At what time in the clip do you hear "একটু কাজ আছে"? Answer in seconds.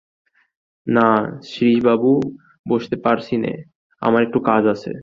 4.23-4.91